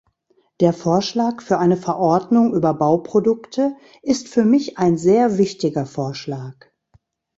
Der 0.61 0.73
Vorschlag 0.73 1.43
für 1.43 1.59
eine 1.59 1.77
Verordnung 1.77 2.55
über 2.55 2.73
Bauprodukte 2.73 3.75
ist 4.01 4.27
für 4.29 4.45
mich 4.45 4.79
ein 4.79 4.97
sehr 4.97 5.37
wichtiger 5.37 5.85
Vorschlag. 5.85 6.55